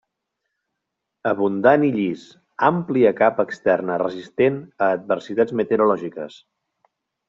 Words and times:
Abundant 1.31 1.85
i 1.89 1.91
llis; 1.99 2.25
àmplia 2.71 3.13
capa 3.21 3.47
externa 3.51 4.01
resistent 4.07 4.61
a 4.89 4.93
adversitats 4.99 5.59
meteorològiques. 5.63 6.45